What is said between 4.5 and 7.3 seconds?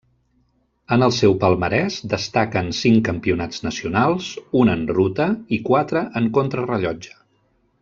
un en ruta, i quatre en contrarellotge.